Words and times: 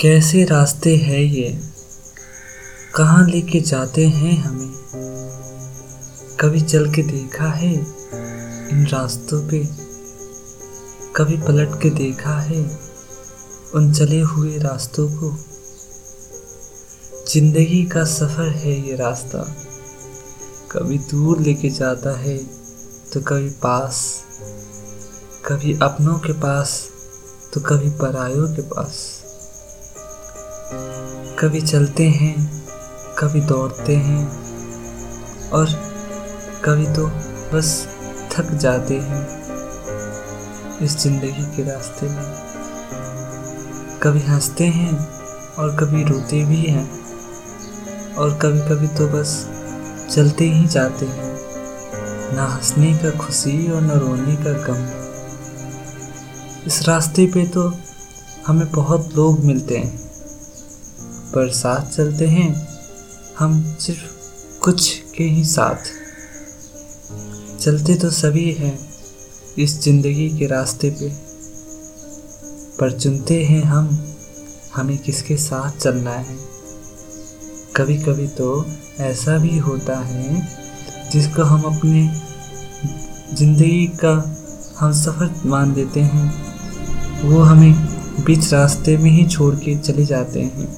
कैसे 0.00 0.44
रास्ते 0.44 0.96
हैं 0.96 1.18
ये? 1.18 1.60
कहाँ 2.94 3.26
लेके 3.28 3.60
जाते 3.60 4.06
हैं 4.06 4.36
हमें? 4.42 4.68
कभी 6.40 6.60
चल 6.60 6.94
के 6.94 7.02
देखा 7.02 7.48
है 7.48 7.72
इन 8.70 8.86
रास्तों 8.86 9.48
पे? 9.48 9.64
कभी 11.16 11.36
पलट 11.36 11.82
के 11.82 11.90
देखा 11.90 12.40
है 12.40 12.78
उन 13.74 13.92
चले 13.92 14.20
हुए 14.20 14.58
रास्तों 14.58 15.08
को? 15.08 15.36
ज़िंदगी 17.32 17.84
का 17.84 18.04
सफ़र 18.04 18.48
है 18.48 18.88
ये 18.88 18.96
रास्ता। 18.96 19.56
कभी 20.72 20.98
दूर 20.98 21.40
लेके 21.40 21.70
जाता 21.70 22.18
है 22.18 22.38
तो 23.12 23.20
कभी 23.20 23.50
पास। 23.50 24.24
कभी 25.46 25.78
अपनों 25.82 26.18
के 26.18 26.32
पास 26.32 26.88
तो 27.54 27.60
कभी 27.60 27.90
परायों 27.90 28.48
के 28.56 28.62
पास। 28.62 29.17
कभी 30.70 31.60
चलते 31.60 32.08
हैं, 32.08 32.34
कभी 33.18 33.40
दौड़ते 33.40 33.96
हैं 33.96 34.24
और 35.50 35.66
कभी 36.64 36.86
तो 36.86 37.06
बस 37.52 37.88
थक 38.32 38.50
जाते 38.54 38.98
हैं 38.98 39.20
इस 40.82 40.96
ज़िंदगी 40.98 41.44
के 41.56 41.62
रास्ते 41.62 42.06
में। 42.06 42.34
कभी 44.02 44.20
हँसते 44.20 44.64
हैं 44.64 45.08
और 45.54 45.76
कभी 45.76 46.02
रोते 46.04 46.44
भी 46.44 46.62
हैं 46.62 46.88
और 48.14 48.38
कभी 48.38 48.60
कभी 48.60 48.88
तो 48.88 49.06
बस 49.08 49.48
चलते 50.10 50.44
ही 50.44 50.66
जाते 50.66 51.06
हैं। 51.06 51.36
ना 52.36 52.46
हंसने 52.46 52.92
का 52.94 53.10
खुशी 53.10 53.70
और 53.70 53.80
ना 53.80 53.94
रोने 53.94 54.36
का 54.36 54.52
गम। 54.52 54.86
इस 56.66 56.82
रास्ते 56.88 57.26
पे 57.26 57.46
तो 57.46 57.72
हमें 58.46 58.70
बहुत 58.72 59.14
लोग 59.16 59.44
मिलते 59.44 59.76
हैं। 59.76 60.07
पर 61.34 61.50
साथ 61.52 61.90
चलते 61.90 62.26
हैं। 62.26 62.50
हम 63.38 63.62
सिर्फ़ 63.80 64.60
कुछ 64.60 64.88
के 65.16 65.24
ही 65.24 65.44
साथ। 65.44 65.90
चलते 67.60 67.94
तो 67.94 68.10
सभी 68.10 68.50
हैं 68.52 68.78
इस 69.58 69.80
ज़िंदगी 69.82 70.28
के 70.38 70.46
रास्ते 70.46 70.90
पे, 70.90 71.08
पर 72.80 72.98
चुनते 72.98 73.42
हैं 73.44 73.62
हम, 73.62 73.88
हमें 74.74 74.96
किसके 74.98 75.36
साथ 75.36 75.78
चलना 75.78 76.10
है? 76.10 76.36
कभी 77.76 77.96
कभी 77.98 78.26
तो 78.28 78.64
ऐसा 79.00 79.36
भी 79.38 79.58
होता 79.58 79.98
है 79.98 81.10
जिसको 81.12 81.42
हम 81.42 81.62
अपने 81.66 82.08
ज़िंदगी 83.36 83.86
का 84.04 84.14
हम 84.78 84.92
सफ़र 84.94 85.34
मान 85.46 85.74
देते 85.74 86.00
हैं। 86.02 86.26
वो 87.22 87.40
हमें 87.42 87.72
बीच 88.24 88.52
रास्ते 88.52 88.96
में 88.96 89.10
ही 89.10 89.26
छोड़ 89.26 89.54
के 89.54 89.76
चले 89.78 90.04
जाते 90.06 90.40
हैं। 90.40 90.68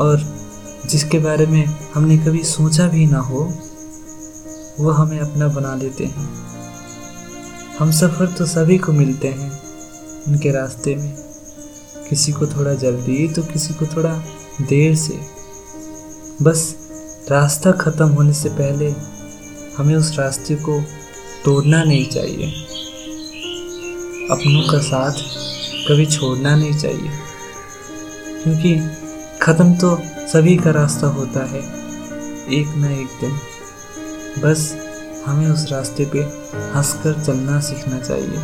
और 0.00 0.40
जिसके 0.86 1.18
बारे 1.18 1.46
में 1.46 1.66
हमने 1.94 2.18
कभी 2.18 2.44
सोचा 2.44 2.86
भी 2.88 3.06
ना 3.06 3.18
हो, 3.18 3.54
वो 4.80 4.90
हमें 4.90 5.20
अपना 5.20 5.48
बना 5.48 5.74
लेते 5.74 6.04
हैं। 6.04 6.28
हम 7.78 7.90
सफ़र 7.90 8.26
तो 8.26 8.46
सभी 8.46 8.78
को 8.78 8.92
मिलते 8.92 9.28
हैं 9.28 9.62
उनके 10.28 10.50
रास्ते 10.50 10.96
में। 10.96 11.16
किसी 12.10 12.32
को 12.32 12.46
थोड़ा 12.46 12.74
जल्दी 12.74 13.28
तो 13.28 13.42
किसी 13.42 13.74
को 13.74 13.86
थोड़ा 13.86 14.22
देर 14.62 14.96
से। 14.96 15.20
बस 16.42 16.76
रास्ता 17.30 17.72
ख़त्म 17.72 18.08
होने 18.08 18.32
से 18.32 18.48
पहले 18.48 18.94
हमें 19.78 19.96
उस 19.96 20.18
रास्ते 20.18 20.54
को 20.54 20.80
तोड़ना 21.44 21.84
नहीं 21.84 22.06
चाहिए। 22.06 22.46
अपनों 24.30 24.72
का 24.72 24.78
साथ 24.78 25.12
कभी 25.88 26.06
छोड़ना 26.06 26.56
नहीं 26.56 26.78
चाहिए। 26.78 27.10
क्योंकि 28.42 28.74
ख़त्म 29.42 29.74
तो 29.74 29.90
सभी 30.28 30.56
का 30.56 30.70
रास्ता 30.70 31.06
होता 31.08 31.44
है, 31.44 31.60
एक 32.52 32.74
ना 32.76 32.90
एक 32.90 33.06
दिन। 33.20 34.42
बस 34.42 34.64
हमें 35.26 35.46
उस 35.46 35.66
रास्ते 35.72 36.04
पे 36.04 36.20
हंसकर 36.74 37.22
चलना 37.24 37.60
सीखना 37.60 37.98
चाहिए। 37.98 38.42